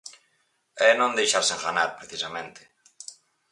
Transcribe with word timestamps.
E 0.85 0.87
non 0.99 1.17
deixarse 1.19 1.53
enganar, 1.55 1.89
precisamente. 1.99 2.61